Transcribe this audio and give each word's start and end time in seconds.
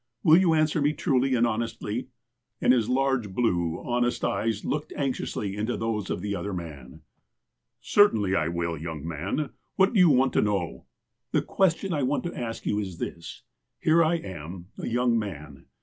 Will 0.23 0.37
you 0.37 0.55
answer 0.55 0.81
me 0.81 0.93
truly 0.93 1.35
and 1.35 1.45
honestly 1.45 2.05
1" 2.07 2.07
And 2.61 2.73
his 2.73 2.89
large 2.89 3.35
blue, 3.35 3.79
honest 3.85 4.25
eyes 4.25 4.65
looked 4.65 4.91
anxiously 4.93 5.55
into 5.55 5.77
those 5.77 6.09
of 6.09 6.21
the 6.21 6.35
other 6.35 6.53
man.'' 6.55 7.01
Certainly 7.81 8.33
I 8.35 8.47
will, 8.47 8.75
young 8.75 9.07
man. 9.07 9.51
What 9.75 9.93
do 9.93 9.99
you 9.99 10.09
want 10.09 10.33
to 10.33 10.41
knowl"" 10.41 10.87
The 11.33 11.43
question 11.43 11.93
I 11.93 12.01
want 12.01 12.23
to 12.23 12.35
ask 12.35 12.65
you 12.65 12.79
is 12.79 12.97
this: 12.97 13.43
Here 13.79 14.03
I 14.03 14.15
am, 14.15 14.69
a 14.79 14.87
young 14.87 15.19
man. 15.19 15.65